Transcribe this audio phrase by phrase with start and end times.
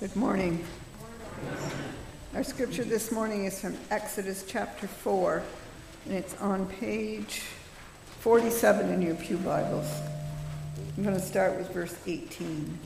[0.00, 0.64] Good morning.
[2.34, 5.42] Our scripture this morning is from Exodus chapter 4,
[6.06, 7.42] and it's on page
[8.20, 9.86] 47 in your Pew Bibles.
[10.96, 12.78] I'm going to start with verse 18.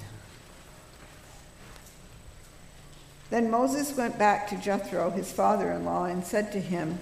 [3.30, 6.98] Then Moses went back to Jethro, his father in law, and said to him,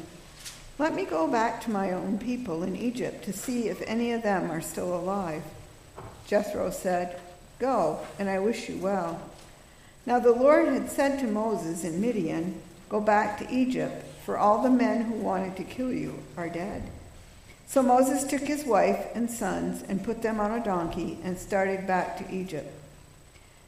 [0.78, 4.22] Let me go back to my own people in Egypt to see if any of
[4.22, 5.42] them are still alive.
[6.26, 7.18] Jethro said,
[7.58, 9.18] Go, and I wish you well.
[10.04, 14.62] Now the Lord had said to Moses in Midian, Go back to Egypt, for all
[14.62, 16.90] the men who wanted to kill you are dead.
[17.66, 21.86] So Moses took his wife and sons and put them on a donkey and started
[21.86, 22.70] back to Egypt.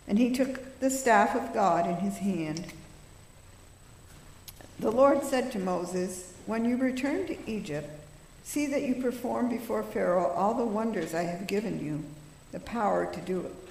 [0.06, 2.66] And he took the staff of God in his hand.
[4.78, 7.88] The Lord said to Moses, When you return to Egypt,
[8.42, 12.04] see that you perform before Pharaoh all the wonders I have given you,
[12.52, 13.63] the power to do it.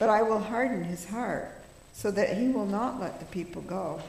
[0.00, 1.52] But I will harden his heart,
[1.92, 4.00] so that he will not let the people go.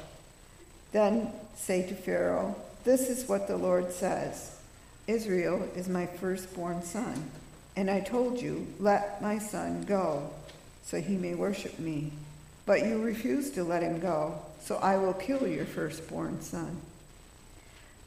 [0.93, 4.55] Then say to Pharaoh, This is what the Lord says
[5.05, 7.29] Israel is my firstborn son.
[7.75, 10.29] And I told you, Let my son go,
[10.81, 12.13] so he may worship me.
[12.65, 16.79] But you refused to let him go, so I will kill your firstborn son.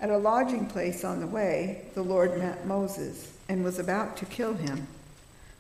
[0.01, 4.25] At a lodging place on the way, the Lord met Moses and was about to
[4.25, 4.87] kill him.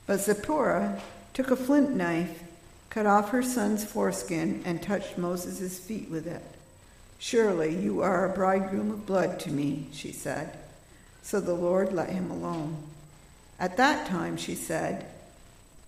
[0.06, 1.00] But Zipporah,
[1.34, 2.42] took a flint knife,
[2.88, 6.42] cut off her son's foreskin, and touched Moses' feet with it.
[7.18, 10.56] Surely you are a bridegroom of blood to me, she said.
[11.22, 12.76] So the Lord let him alone.
[13.58, 15.06] At that time, she said,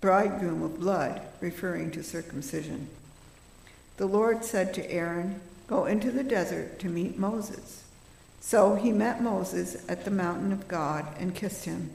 [0.01, 2.89] bridegroom of blood, referring to circumcision.
[3.97, 7.83] The Lord said to Aaron, Go into the desert to meet Moses.
[8.41, 11.91] So he met Moses at the mountain of God and kissed him.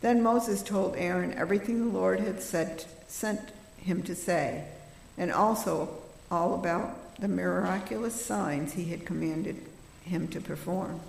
[0.00, 3.40] Then Moses told Aaron everything the Lord had said, sent
[3.76, 4.64] him to say,
[5.18, 5.90] and also
[6.30, 9.60] all about the miraculous signs he had commanded
[10.04, 11.00] him to perform.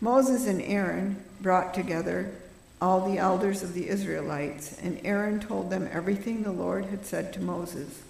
[0.00, 2.34] Moses and Aaron brought together
[2.80, 7.32] all the elders of the Israelites, and Aaron told them everything the Lord had said
[7.34, 8.02] to Moses.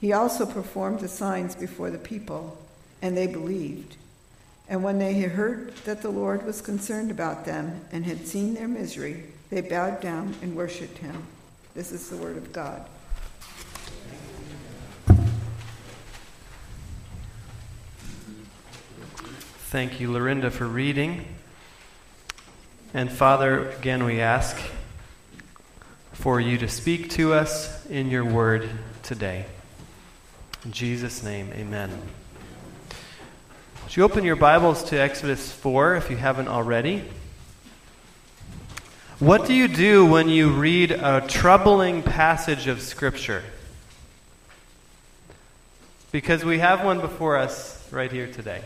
[0.00, 2.58] He also performed the signs before the people,
[3.00, 3.96] and they believed.
[4.68, 8.54] And when they had heard that the Lord was concerned about them and had seen
[8.54, 11.22] their misery, they bowed down and worshipped him.
[11.74, 12.86] This is the word of God.
[19.72, 21.24] Thank you, Lorinda, for reading.
[22.92, 24.54] And Father, again, we ask
[26.12, 28.68] for you to speak to us in your word
[29.02, 29.46] today.
[30.64, 31.90] In Jesus' name, amen.
[33.92, 37.04] Would you open your Bibles to Exodus 4 if you haven't already?
[39.18, 43.42] What do you do when you read a troubling passage of Scripture?
[46.10, 48.62] Because we have one before us right here today.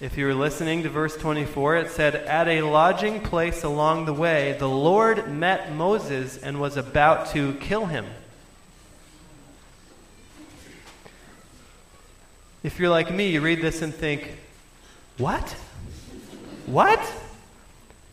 [0.00, 4.12] If you were listening to verse 24, it said, At a lodging place along the
[4.12, 8.06] way, the Lord met Moses and was about to kill him.
[12.66, 14.28] If you're like me, you read this and think,
[15.18, 15.48] what?
[16.66, 17.00] What?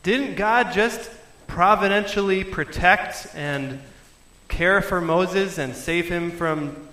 [0.04, 1.10] Didn't God just
[1.48, 3.80] providentially protect and
[4.50, 6.88] care for Moses and save him from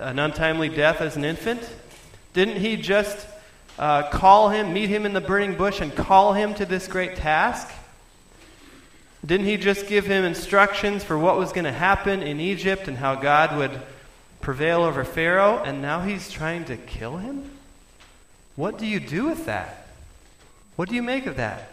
[0.00, 1.62] an untimely death as an infant?
[2.32, 3.24] Didn't he just
[3.78, 7.14] uh, call him, meet him in the burning bush, and call him to this great
[7.14, 7.72] task?
[9.24, 12.96] Didn't he just give him instructions for what was going to happen in Egypt and
[12.96, 13.80] how God would
[14.46, 17.50] prevail over Pharaoh, and now he's trying to kill him?
[18.54, 19.88] What do you do with that?
[20.76, 21.68] What do you make of that?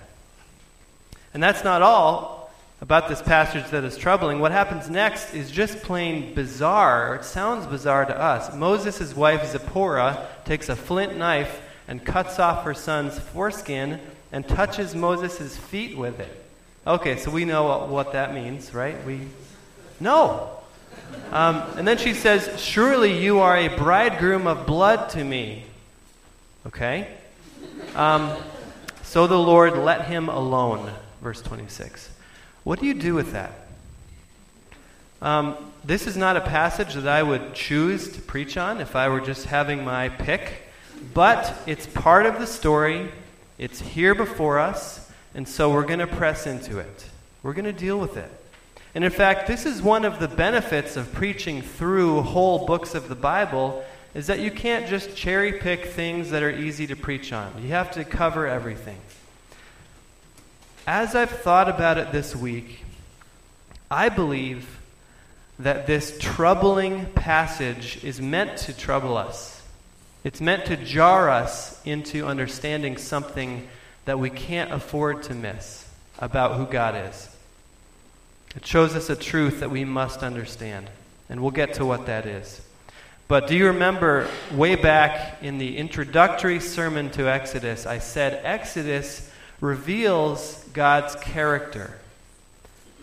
[1.35, 2.51] And that's not all
[2.81, 4.39] about this passage that is troubling.
[4.39, 7.13] What happens next is just plain bizarre.
[7.13, 8.55] It sounds bizarre to us.
[8.55, 13.99] Moses' wife Zipporah takes a flint knife and cuts off her son's foreskin
[14.31, 16.43] and touches Moses' feet with it.
[16.87, 18.97] Okay, so we know what that means, right?
[19.05, 19.27] We
[19.99, 20.62] No.
[21.31, 25.65] Um, and then she says, Surely you are a bridegroom of blood to me.
[26.67, 27.07] Okay?
[27.95, 28.35] Um,
[29.01, 30.91] so the Lord let him alone.
[31.21, 32.09] Verse 26.
[32.63, 33.51] What do you do with that?
[35.21, 39.07] Um, this is not a passage that I would choose to preach on if I
[39.07, 40.63] were just having my pick,
[41.13, 43.09] but it's part of the story.
[43.57, 47.05] It's here before us, and so we're going to press into it.
[47.41, 48.31] We're going to deal with it.
[48.95, 53.09] And in fact, this is one of the benefits of preaching through whole books of
[53.09, 57.33] the Bible is that you can't just cherry pick things that are easy to preach
[57.33, 57.51] on.
[57.61, 58.97] You have to cover everything.
[60.85, 62.83] As I've thought about it this week,
[63.89, 64.79] I believe
[65.59, 69.61] that this troubling passage is meant to trouble us.
[70.23, 73.67] It's meant to jar us into understanding something
[74.05, 75.87] that we can't afford to miss
[76.19, 77.29] about who God is.
[78.55, 80.89] It shows us a truth that we must understand,
[81.29, 82.61] and we'll get to what that is.
[83.27, 89.31] But do you remember way back in the introductory sermon to Exodus, I said Exodus
[89.59, 91.97] reveals God's character.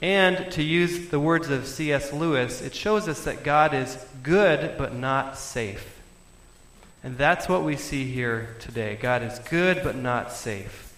[0.03, 2.13] And to use the words of C.S.
[2.13, 6.01] Lewis, it shows us that God is good but not safe.
[7.03, 8.99] And that's what we see here today.
[9.01, 10.95] God is good but not safe.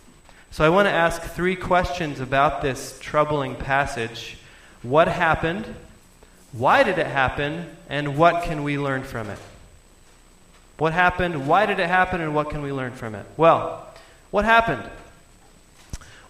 [0.51, 4.37] So I want to ask three questions about this troubling passage.
[4.83, 5.73] What happened?
[6.53, 7.69] Why did it happen?
[7.89, 9.39] And what can we learn from it?
[10.79, 11.47] What happened?
[11.47, 12.21] Why did it happen?
[12.21, 13.25] And what can we learn from it?
[13.37, 13.87] Well,
[14.31, 14.83] what happened?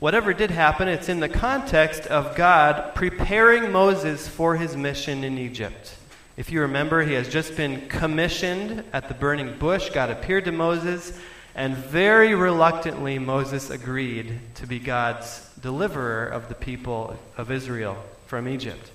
[0.01, 5.39] Whatever did happen, it's in the context of God preparing Moses for his mission in
[5.39, 5.97] Egypt.
[6.37, 9.91] If you remember, he has just been commissioned at the burning bush.
[9.91, 11.17] God appeared to Moses,
[11.55, 18.03] and very reluctantly, Moses agreed to be God's deliverer of the people of Israel
[18.33, 18.91] from Egypt.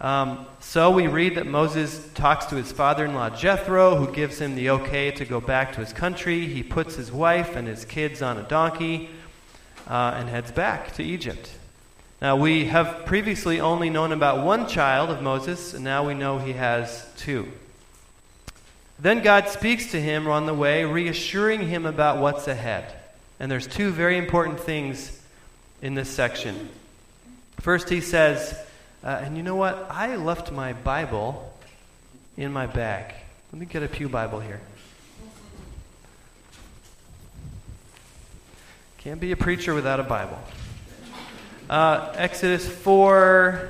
[0.00, 4.40] Um, so we read that Moses talks to his father in law Jethro, who gives
[4.40, 6.46] him the okay to go back to his country.
[6.46, 9.10] He puts his wife and his kids on a donkey
[9.88, 11.50] uh, and heads back to Egypt.
[12.22, 16.38] Now, we have previously only known about one child of Moses, and now we know
[16.38, 17.48] he has two.
[19.00, 22.94] Then God speaks to him on the way, reassuring him about what's ahead.
[23.40, 25.20] And there's two very important things
[25.82, 26.68] in this section.
[27.66, 28.56] First, he says,
[29.02, 29.88] uh, and you know what?
[29.90, 31.52] I left my Bible
[32.36, 33.12] in my bag.
[33.52, 34.60] Let me get a Pew Bible here.
[38.98, 40.38] Can't be a preacher without a Bible.
[41.68, 43.68] Uh, Exodus 4.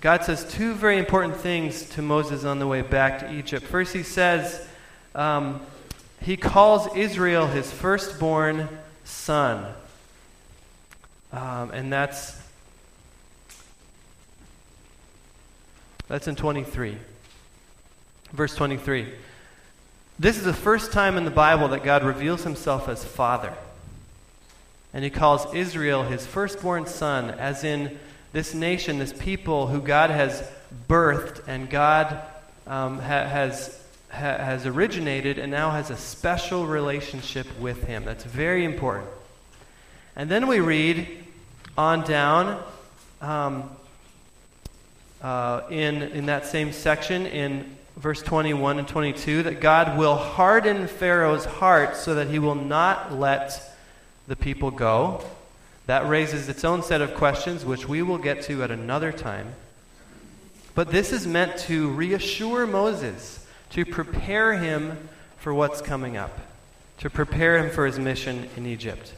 [0.00, 3.66] God says two very important things to Moses on the way back to Egypt.
[3.66, 4.66] First, he says,
[5.14, 5.60] um,
[6.22, 8.70] he calls Israel his firstborn
[9.04, 9.74] son.
[11.32, 12.42] Um, and that's
[16.12, 16.98] That's in 23.
[18.32, 19.14] Verse 23.
[20.18, 23.54] This is the first time in the Bible that God reveals himself as Father.
[24.92, 27.98] And he calls Israel his firstborn son, as in
[28.34, 30.46] this nation, this people who God has
[30.86, 32.20] birthed and God
[32.66, 38.04] um, ha- has, ha- has originated and now has a special relationship with him.
[38.04, 39.08] That's very important.
[40.14, 41.21] And then we read
[41.76, 42.62] on down.
[43.20, 43.70] Um,
[45.22, 50.88] uh, in, in that same section in verse 21 and 22 that God will harden
[50.88, 53.76] Pharaoh's heart so that he will not let
[54.26, 55.24] the people go.
[55.86, 59.54] That raises its own set of questions, which we will get to at another time.
[60.74, 66.38] But this is meant to reassure Moses, to prepare him for what's coming up,
[66.98, 69.12] to prepare him for his mission in Egypt.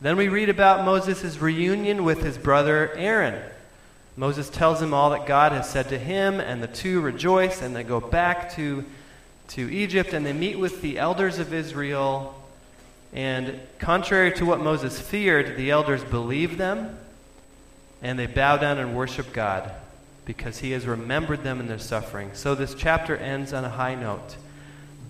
[0.00, 3.42] Then we read about Moses' reunion with his brother Aaron.
[4.16, 7.76] Moses tells him all that God has said to him, and the two rejoice, and
[7.76, 8.84] they go back to,
[9.48, 12.34] to Egypt, and they meet with the elders of Israel.
[13.12, 16.98] And contrary to what Moses feared, the elders believe them,
[18.00, 19.70] and they bow down and worship God
[20.24, 22.30] because he has remembered them in their suffering.
[22.32, 24.36] So this chapter ends on a high note.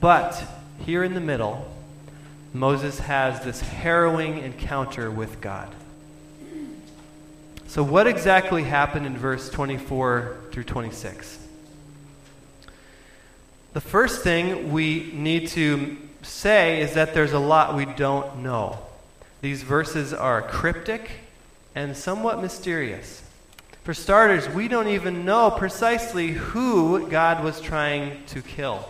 [0.01, 0.43] But
[0.85, 1.71] here in the middle,
[2.53, 5.73] Moses has this harrowing encounter with God.
[7.69, 11.39] So, what exactly happened in verse 24 through 26?
[13.73, 18.79] The first thing we need to say is that there's a lot we don't know.
[19.41, 21.09] These verses are cryptic
[21.77, 23.23] and somewhat mysterious.
[23.85, 28.89] For starters, we don't even know precisely who God was trying to kill.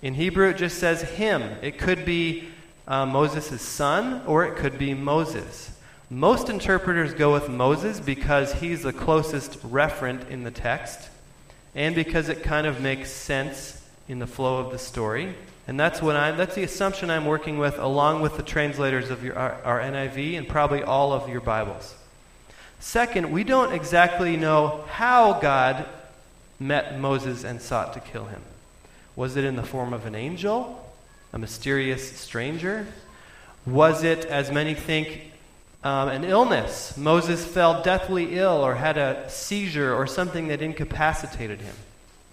[0.00, 1.42] In Hebrew, it just says him.
[1.62, 2.48] It could be
[2.86, 5.72] uh, Moses' son, or it could be Moses.
[6.10, 11.10] Most interpreters go with Moses because he's the closest referent in the text
[11.74, 15.34] and because it kind of makes sense in the flow of the story.
[15.66, 19.22] And that's what I'm that's the assumption I'm working with along with the translators of
[19.22, 21.94] your, our, our NIV and probably all of your Bibles.
[22.80, 25.86] Second, we don't exactly know how God
[26.58, 28.40] met Moses and sought to kill him.
[29.18, 30.80] Was it in the form of an angel,
[31.32, 32.86] a mysterious stranger?
[33.66, 35.32] Was it, as many think,
[35.82, 36.96] um, an illness.
[36.96, 41.74] Moses fell deathly ill or had a seizure or something that incapacitated him,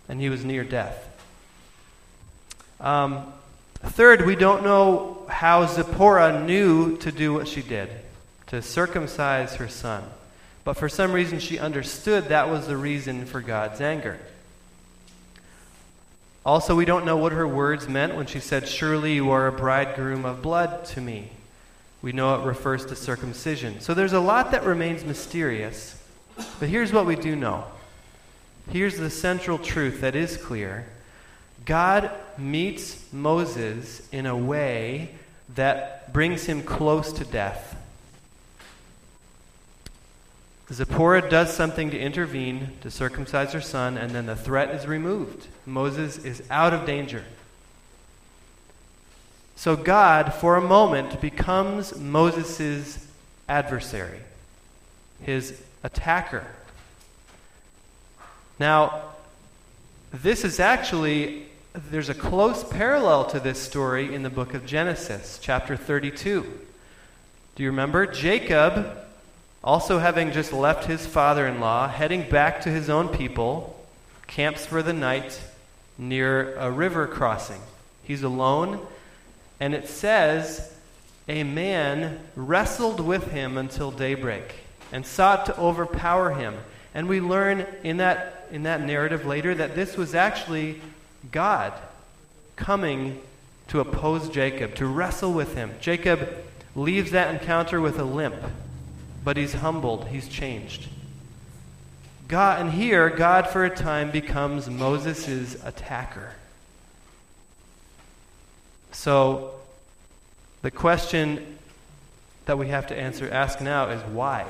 [0.07, 1.09] and he was near death.
[2.79, 3.33] Um,
[3.81, 7.89] third, we don't know how Zipporah knew to do what she did,
[8.45, 10.03] to circumcise her son.
[10.63, 14.19] But for some reason, she understood that was the reason for God's anger.
[16.45, 19.51] Also, we don't know what her words meant when she said, Surely you are a
[19.51, 21.31] bridegroom of blood to me.
[22.03, 23.79] We know it refers to circumcision.
[23.79, 25.99] So there's a lot that remains mysterious.
[26.59, 27.63] But here's what we do know.
[28.69, 30.85] Here's the central truth that is clear
[31.65, 35.15] God meets Moses in a way
[35.55, 37.74] that brings him close to death.
[40.73, 45.47] Zipporah does something to intervene to circumcise her son, and then the threat is removed.
[45.65, 47.23] Moses is out of danger.
[49.55, 53.07] So God, for a moment, becomes Moses'
[53.47, 54.19] adversary,
[55.21, 56.45] his attacker.
[58.57, 59.03] Now,
[60.11, 65.39] this is actually, there's a close parallel to this story in the book of Genesis,
[65.41, 66.41] chapter 32.
[67.55, 68.05] Do you remember?
[68.05, 69.04] Jacob,
[69.65, 73.83] also having just left his father in law, heading back to his own people,
[74.27, 75.41] camps for the night
[75.97, 77.59] near a river crossing.
[78.03, 78.85] He's alone,
[79.59, 80.71] and it says,
[81.27, 84.53] A man wrestled with him until daybreak
[84.91, 86.55] and sought to overpower him.
[86.93, 90.79] And we learn in that, in that narrative later that this was actually
[91.31, 91.73] God
[92.55, 93.19] coming
[93.69, 95.71] to oppose Jacob, to wrestle with him.
[95.81, 96.29] Jacob
[96.75, 98.35] leaves that encounter with a limp,
[99.25, 100.87] but he's humbled, he's changed.
[102.27, 106.33] God, and here, God for a time becomes Moses' attacker.
[108.91, 109.55] So,
[110.61, 111.57] the question
[112.45, 114.45] that we have to answer, ask now is why?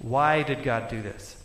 [0.00, 1.36] Why did God do this?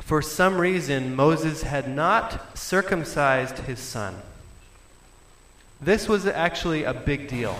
[0.00, 4.16] For some reason, Moses had not circumcised his son.
[5.80, 7.56] This was actually a big deal.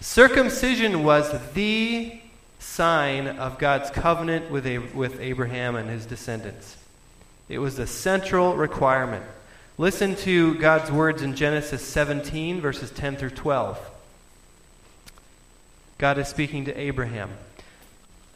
[0.00, 2.20] Circumcision was the
[2.58, 6.76] sign of God's covenant with, with Abraham and his descendants.
[7.48, 9.24] It was the central requirement.
[9.76, 13.90] Listen to God's words in Genesis 17, verses 10 through 12.
[15.98, 17.30] God is speaking to Abraham.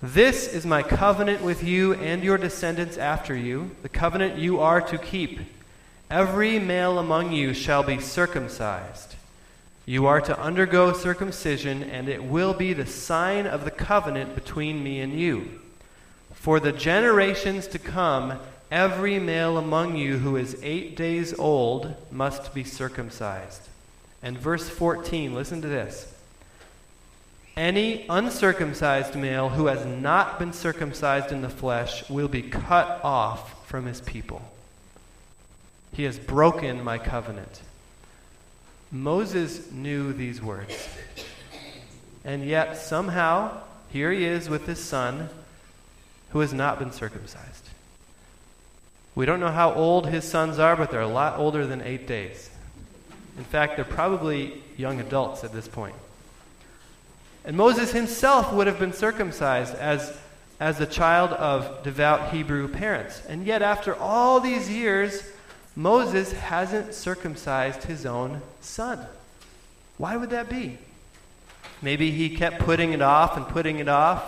[0.02, 4.80] This is my covenant with you and your descendants after you, the covenant you are
[4.80, 5.40] to keep.
[6.10, 9.16] Every male among you shall be circumcised.
[9.88, 14.84] You are to undergo circumcision, and it will be the sign of the covenant between
[14.84, 15.60] me and you.
[16.34, 18.38] For the generations to come,
[18.70, 23.62] every male among you who is eight days old must be circumcised.
[24.22, 26.12] And verse 14, listen to this.
[27.56, 33.66] Any uncircumcised male who has not been circumcised in the flesh will be cut off
[33.66, 34.42] from his people.
[35.94, 37.62] He has broken my covenant.
[38.90, 40.88] Moses knew these words.
[42.24, 45.28] And yet, somehow, here he is with his son
[46.30, 47.68] who has not been circumcised.
[49.14, 52.06] We don't know how old his sons are, but they're a lot older than eight
[52.06, 52.50] days.
[53.36, 55.94] In fact, they're probably young adults at this point.
[57.44, 60.16] And Moses himself would have been circumcised as,
[60.60, 63.22] as a child of devout Hebrew parents.
[63.28, 65.22] And yet, after all these years,
[65.78, 69.06] Moses hasn't circumcised his own son.
[69.96, 70.76] Why would that be?
[71.80, 74.24] Maybe he kept putting it off and putting it off.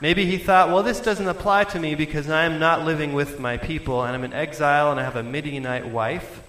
[0.00, 3.38] Maybe he thought, well, this doesn't apply to me because I am not living with
[3.38, 6.42] my people and I'm in exile and I have a Midianite wife.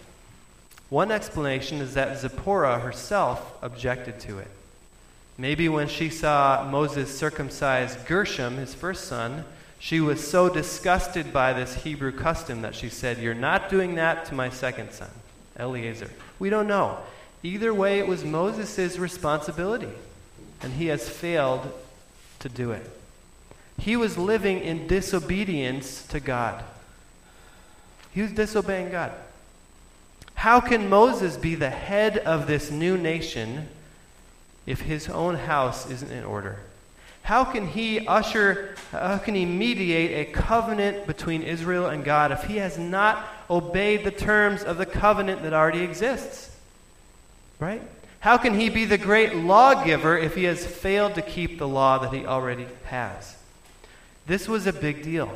[0.90, 4.48] One explanation is that Zipporah herself objected to it.
[5.38, 9.46] Maybe when she saw Moses circumcise Gershom, his first son,
[9.80, 14.26] she was so disgusted by this Hebrew custom that she said, You're not doing that
[14.26, 15.10] to my second son,
[15.58, 16.12] Eliezer.
[16.38, 17.00] We don't know.
[17.42, 19.92] Either way, it was Moses' responsibility,
[20.62, 21.72] and he has failed
[22.40, 22.90] to do it.
[23.80, 26.62] He was living in disobedience to God.
[28.12, 29.14] He was disobeying God.
[30.34, 33.70] How can Moses be the head of this new nation
[34.66, 36.60] if his own house isn't in order?
[37.24, 42.44] How can he usher, how can he mediate a covenant between Israel and God if
[42.44, 46.56] he has not obeyed the terms of the covenant that already exists?
[47.60, 47.82] Right?
[48.22, 52.00] How can he be the great lawgiver if he has failed to keep the law
[52.00, 53.38] that he already has?
[54.26, 55.32] This was a big deal.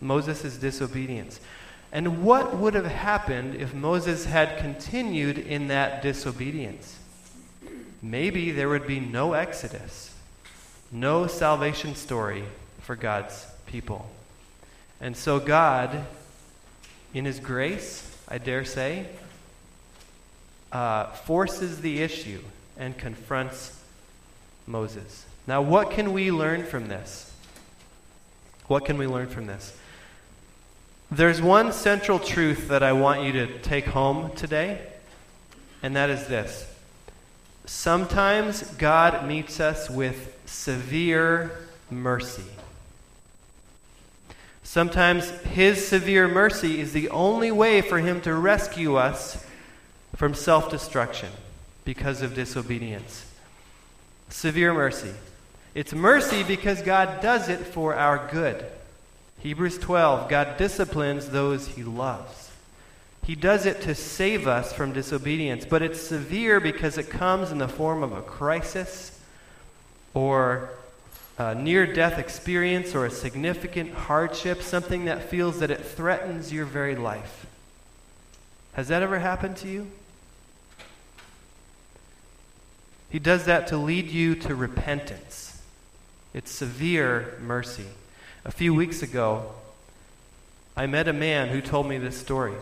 [0.00, 1.40] Moses' disobedience.
[1.92, 6.98] And what would have happened if Moses had continued in that disobedience?
[8.02, 10.14] maybe there would be no Exodus,
[10.90, 12.44] no salvation story
[12.80, 14.08] for God's people.
[15.00, 16.06] And so God,
[17.12, 19.06] in His grace, I dare say,
[20.72, 22.40] uh, forces the issue
[22.76, 23.78] and confronts
[24.66, 25.24] Moses.
[25.46, 27.32] Now, what can we learn from this?
[28.66, 29.76] What can we learn from this?
[31.10, 34.80] There's one central truth that I want you to take home today,
[35.82, 36.68] and that is this.
[37.64, 41.50] Sometimes God meets us with severe
[41.90, 42.42] mercy.
[44.62, 49.44] Sometimes His severe mercy is the only way for Him to rescue us
[50.16, 51.30] from self destruction
[51.84, 53.30] because of disobedience.
[54.28, 55.12] Severe mercy.
[55.74, 58.64] It's mercy because God does it for our good.
[59.40, 62.50] Hebrews 12 God disciplines those He loves.
[63.24, 67.58] He does it to save us from disobedience, but it's severe because it comes in
[67.58, 69.15] the form of a crisis
[70.16, 70.70] or
[71.36, 76.64] a near death experience or a significant hardship, something that feels that it threatens your
[76.64, 77.44] very life.
[78.72, 79.90] Has that ever happened to you?
[83.10, 85.60] He does that to lead you to repentance.
[86.32, 87.86] It's severe mercy.
[88.46, 89.52] A few weeks ago,
[90.74, 92.54] I met a man who told me this story.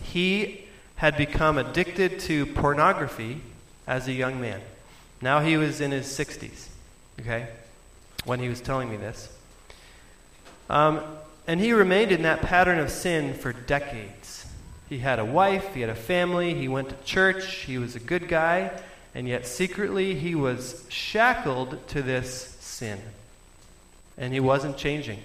[0.00, 0.64] He
[0.96, 3.42] had become addicted to pornography
[3.86, 4.62] as a young man.
[5.20, 6.68] Now he was in his 60s,
[7.20, 7.48] okay,
[8.24, 9.28] when he was telling me this.
[10.68, 11.00] Um,
[11.46, 14.46] and he remained in that pattern of sin for decades.
[14.88, 18.00] He had a wife, he had a family, he went to church, he was a
[18.00, 18.70] good guy,
[19.14, 23.00] and yet secretly he was shackled to this sin.
[24.18, 25.20] And he wasn't changing,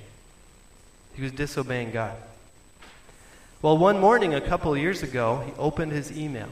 [1.14, 2.16] he was disobeying God.
[3.62, 6.50] Well, one morning a couple years ago, he opened his email,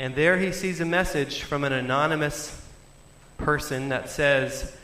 [0.00, 2.58] and there he sees a message from an anonymous
[3.36, 4.74] person that says,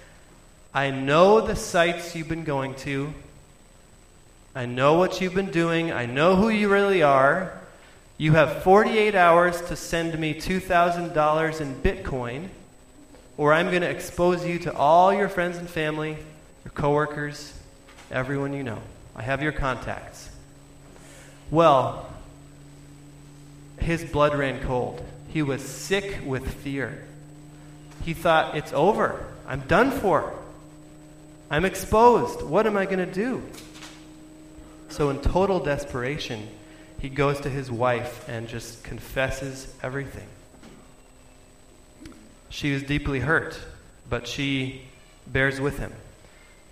[0.75, 3.15] I know the sites you've been going to.
[4.55, 5.91] I know what you've been doing.
[5.91, 7.59] I know who you really are.
[8.19, 12.49] You have 48 hours to send me $2,000 in Bitcoin,
[13.39, 16.19] or I'm going to expose you to all your friends and family,
[16.63, 17.59] your coworkers,
[18.11, 18.83] everyone you know.
[19.15, 20.29] I have your contacts.
[21.51, 22.07] Well,
[23.87, 25.01] his blood ran cold.
[25.29, 27.05] He was sick with fear.
[28.03, 29.25] He thought, it's over.
[29.47, 30.35] I'm done for.
[31.53, 32.43] I'm exposed.
[32.43, 33.45] What am I going to do?
[34.89, 36.49] So, in total desperation,
[36.99, 40.27] he goes to his wife and just confesses everything.
[42.49, 43.57] She is deeply hurt,
[44.11, 44.83] but she
[45.29, 45.93] bears with him.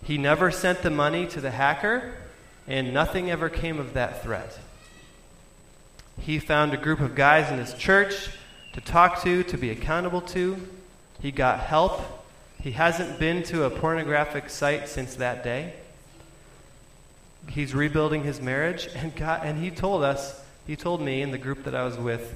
[0.03, 2.13] He never sent the money to the hacker,
[2.67, 4.59] and nothing ever came of that threat.
[6.19, 8.31] He found a group of guys in his church
[8.73, 10.57] to talk to, to be accountable to.
[11.21, 12.03] He got help.
[12.61, 15.75] He hasn't been to a pornographic site since that day.
[17.49, 21.39] He's rebuilding his marriage, and God, and he told us, he told me in the
[21.39, 22.35] group that I was with,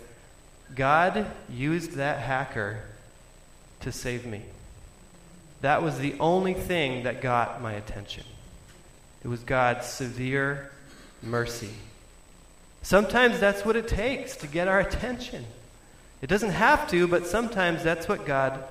[0.75, 2.83] God used that hacker
[3.81, 4.43] to save me.
[5.63, 8.25] That was the only thing that got my attention.
[9.25, 10.71] It was God's severe
[11.23, 11.71] mercy.
[12.83, 15.45] Sometimes that's what it takes to get our attention.
[16.23, 18.65] It doesn't have to, but sometimes that's what God,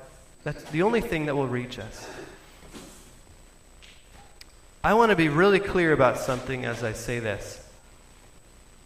[0.44, 2.10] that's the only thing that will reach us.
[4.84, 7.64] I want to be really clear about something as I say this.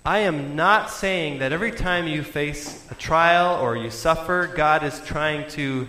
[0.03, 4.83] I am not saying that every time you face a trial or you suffer, God
[4.83, 5.87] is trying to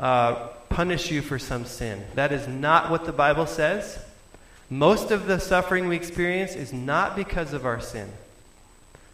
[0.00, 0.34] uh,
[0.70, 2.02] punish you for some sin.
[2.14, 4.02] That is not what the Bible says.
[4.70, 8.10] Most of the suffering we experience is not because of our sin.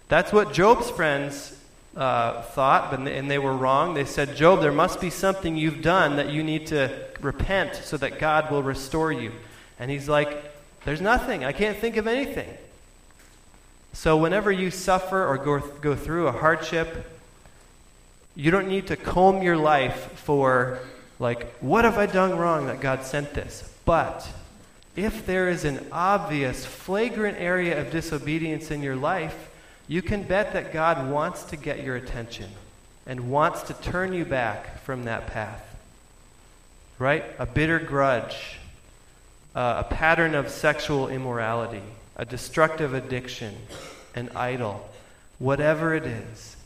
[0.08, 1.54] That's what Job's friends
[1.96, 3.94] uh, thought, but, and they were wrong.
[3.94, 7.96] They said, Job, there must be something you've done that you need to repent so
[7.98, 9.32] that God will restore you.
[9.78, 10.52] And he's like,
[10.84, 11.44] There's nothing.
[11.44, 12.48] I can't think of anything.
[13.92, 17.04] So, whenever you suffer or go, go through a hardship,
[18.36, 20.78] you don't need to comb your life for,
[21.18, 23.68] like, what have I done wrong that God sent this?
[23.84, 24.28] But
[24.94, 29.47] if there is an obvious, flagrant area of disobedience in your life,
[29.88, 32.50] you can bet that God wants to get your attention
[33.06, 35.64] and wants to turn you back from that path.
[36.98, 37.24] Right?
[37.38, 38.58] A bitter grudge,
[39.54, 41.82] uh, a pattern of sexual immorality,
[42.16, 43.54] a destructive addiction,
[44.14, 44.86] an idol,
[45.38, 46.56] whatever it is.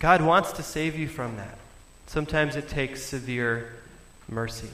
[0.00, 1.58] God wants to save you from that.
[2.06, 3.74] Sometimes it takes severe
[4.28, 4.70] mercy.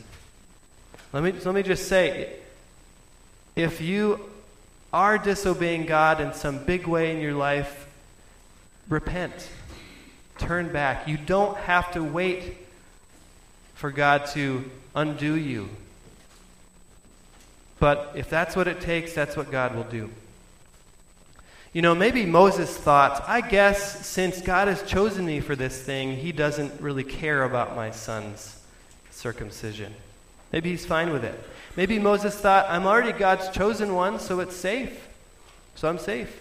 [1.12, 2.36] Let me, let me just say
[3.54, 4.20] if you
[4.94, 7.88] are disobeying God in some big way in your life,
[8.88, 9.50] repent.
[10.38, 11.08] Turn back.
[11.08, 12.58] You don't have to wait
[13.74, 15.68] for God to undo you.
[17.80, 20.10] But if that's what it takes, that's what God will do.
[21.72, 26.16] You know, maybe Moses thought, I guess since God has chosen me for this thing,
[26.16, 28.60] he doesn't really care about my son's
[29.10, 29.92] circumcision.
[30.54, 31.34] Maybe he's fine with it.
[31.74, 35.08] Maybe Moses thought, I'm already God's chosen one, so it's safe.
[35.74, 36.40] So I'm safe.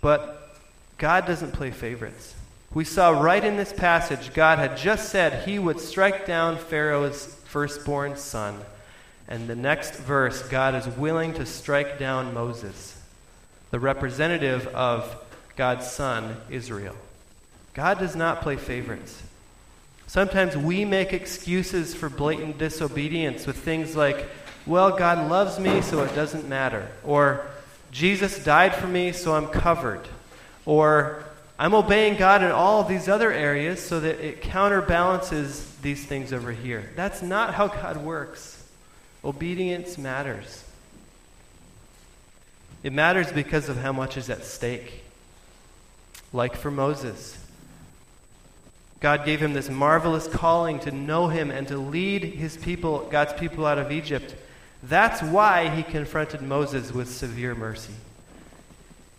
[0.00, 0.56] But
[0.98, 2.34] God doesn't play favorites.
[2.74, 7.26] We saw right in this passage, God had just said he would strike down Pharaoh's
[7.44, 8.58] firstborn son.
[9.28, 13.00] And the next verse, God is willing to strike down Moses,
[13.70, 15.16] the representative of
[15.54, 16.96] God's son, Israel.
[17.74, 19.22] God does not play favorites.
[20.08, 24.26] Sometimes we make excuses for blatant disobedience with things like,
[24.66, 26.88] well, God loves me, so it doesn't matter.
[27.04, 27.46] Or,
[27.92, 30.08] Jesus died for me, so I'm covered.
[30.64, 31.24] Or,
[31.58, 36.32] I'm obeying God in all of these other areas so that it counterbalances these things
[36.32, 36.88] over here.
[36.96, 38.66] That's not how God works.
[39.22, 40.64] Obedience matters.
[42.82, 45.04] It matters because of how much is at stake.
[46.32, 47.36] Like for Moses,
[49.00, 53.32] God gave him this marvelous calling to know him and to lead his people, God's
[53.34, 54.34] people out of Egypt.
[54.82, 57.94] That's why he confronted Moses with severe mercy.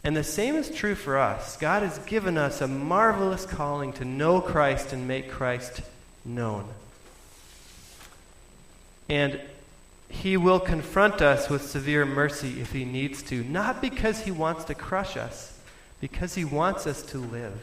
[0.04, 1.58] And the same is true for us.
[1.58, 5.82] God has given us a marvelous calling to know Christ and make Christ
[6.24, 6.66] known.
[9.10, 9.42] And
[10.10, 14.64] he will confront us with severe mercy if he needs to, not because he wants
[14.66, 15.60] to crush us,
[16.00, 17.60] because he wants us to live.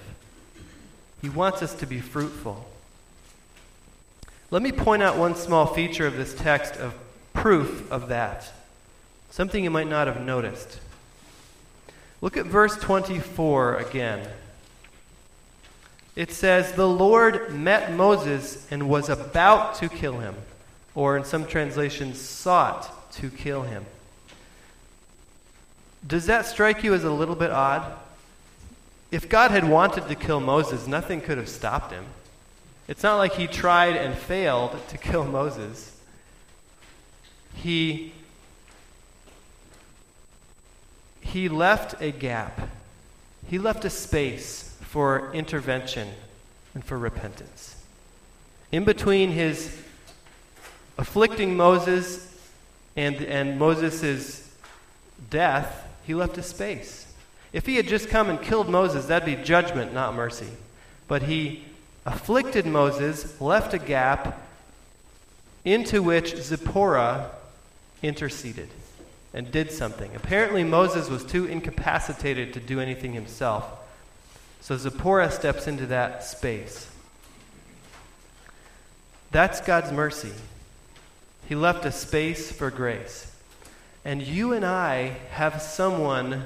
[1.27, 2.65] He wants us to be fruitful.
[4.53, 6.95] Let me point out one small feature of this text of
[7.33, 8.49] proof of that,
[9.31, 10.79] something you might not have noticed.
[12.21, 14.29] Look at verse 24 again.
[16.15, 20.37] It says, The Lord met Moses and was about to kill him,
[20.95, 23.85] or in some translations, sought to kill him.
[26.07, 27.99] Does that strike you as a little bit odd?
[29.11, 32.05] If God had wanted to kill Moses, nothing could have stopped him.
[32.89, 35.97] It's not like he tried and failed to kill Moses.
[37.55, 38.13] He
[41.21, 42.69] he left a gap.
[43.49, 46.09] He left a space for intervention
[46.75, 47.77] and for repentance.
[48.73, 49.83] In between his
[50.99, 52.39] afflicting Moses
[52.97, 54.51] and, and Moses'
[55.29, 57.06] death, he left a space.
[57.53, 60.49] If he had just come and killed Moses, that'd be judgment, not mercy.
[61.09, 61.65] But he
[62.05, 64.41] afflicted Moses, left a gap
[65.65, 67.31] into which Zipporah
[68.03, 68.69] interceded
[69.35, 70.15] and did something.
[70.15, 73.67] Apparently, Moses was too incapacitated to do anything himself.
[74.61, 76.91] So Zipporah steps into that space.
[79.31, 80.33] That's God's mercy.
[81.49, 83.33] He left a space for grace.
[84.05, 86.45] And you and I have someone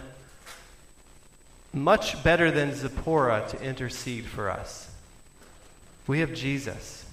[1.72, 4.90] much better than Zipporah to intercede for us.
[6.06, 7.04] We have Jesus,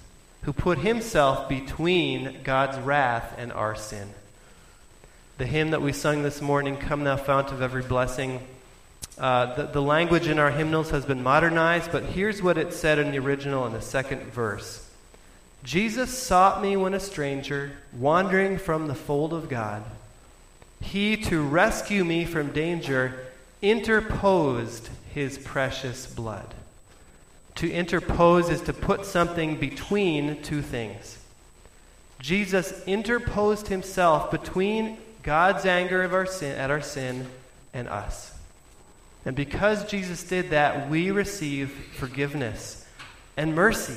[0.42, 4.08] who put himself between God's wrath and our sin.
[5.38, 8.40] The hymn that we sung this morning, Come Thou Fount of Every Blessing,
[9.18, 12.98] uh, the, the language in our hymnals has been modernized, but here's what it said
[12.98, 14.84] in the original in the second verse
[15.64, 19.82] Jesus sought me when a stranger, wandering from the fold of God.
[20.80, 23.27] He, to rescue me from danger,
[23.62, 26.54] interposed his precious blood.
[27.56, 31.18] To interpose is to put something between two things.
[32.20, 37.26] Jesus interposed himself between God's anger of our sin, at our sin
[37.74, 38.32] and us.
[39.24, 42.86] And because Jesus did that, we receive forgiveness
[43.36, 43.96] and mercy.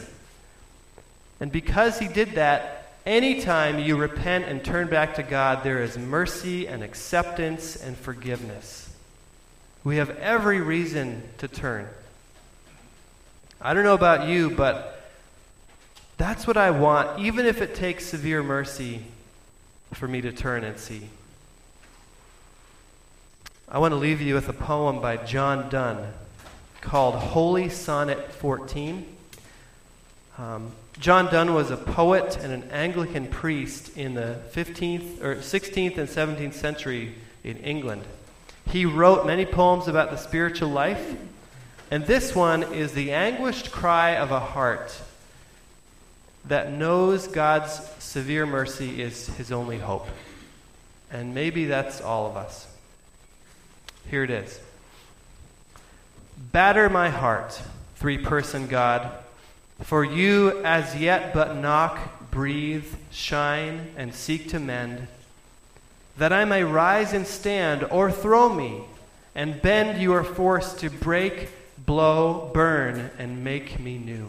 [1.40, 5.98] And because he did that, anytime you repent and turn back to God, there is
[5.98, 8.91] mercy and acceptance and forgiveness.
[9.84, 11.88] We have every reason to turn.
[13.60, 15.10] I don't know about you, but
[16.18, 19.02] that's what I want, even if it takes severe mercy
[19.94, 21.10] for me to turn and see.
[23.68, 26.14] I want to leave you with a poem by John Donne
[26.82, 29.06] called Holy Sonnet 14.
[30.38, 35.98] Um, John Donne was a poet and an Anglican priest in the 15th or 16th
[35.98, 38.04] and 17th century in England.
[38.72, 41.16] He wrote many poems about the spiritual life,
[41.92, 44.98] and this one is the anguished cry of a heart
[46.46, 50.08] that knows God's severe mercy is his only hope.
[51.12, 52.66] And maybe that's all of us.
[54.10, 54.60] Here it is
[56.52, 57.62] Batter my heart,
[57.96, 59.12] three person God,
[59.82, 65.08] for you as yet but knock, breathe, shine, and seek to mend,
[66.22, 68.84] that I may rise and stand, or throw me,
[69.34, 71.50] and bend your force to break,
[71.84, 74.28] blow, burn, and make me new.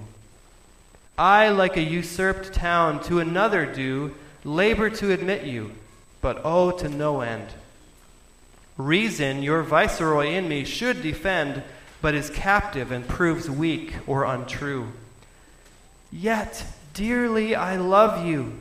[1.18, 5.72] I, like a usurped town, to another do labor to admit you,
[6.22, 7.48] but oh, to no end.
[8.78, 11.62] Reason, your viceroy in me, should defend,
[12.00, 14.88] but is captive and proves weak or untrue.
[16.10, 18.54] Yet, dearly I love you,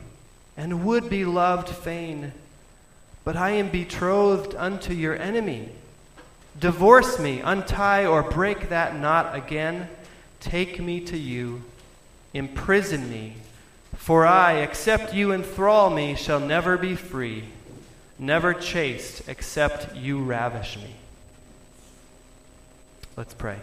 [0.54, 2.34] and would be loved fain,
[3.24, 5.70] but I am betrothed unto your enemy.
[6.58, 9.88] Divorce me, untie or break that knot again.
[10.40, 11.62] Take me to you,
[12.34, 13.34] imprison me,
[13.96, 17.44] for I, except you enthrall me, shall never be free,
[18.18, 20.96] never chaste, except you ravish me.
[23.16, 23.58] Let's pray.